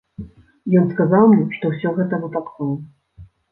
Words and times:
Ён 0.81 0.87
сказаў 0.93 1.27
мне, 1.33 1.45
што 1.57 1.63
ўсё 1.73 1.89
гэта 2.01 2.23
выпадкова. 2.25 2.73